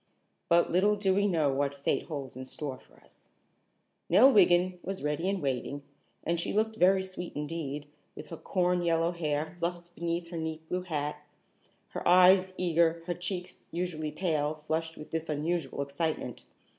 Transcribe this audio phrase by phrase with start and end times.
[0.49, 3.27] But little do we know what fate holds in store for us.
[4.09, 5.83] Nell Wiggin was ready and waiting,
[6.23, 7.85] and she looked very sweet indeed,
[8.15, 11.21] with her corn yellow hair fluffed beneath her neat blue hat,
[11.89, 16.45] her eyes eager, her cheeks, usually pale, flushed with this unusual excitement.